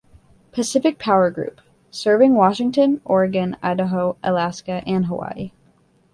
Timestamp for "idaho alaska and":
3.61-5.05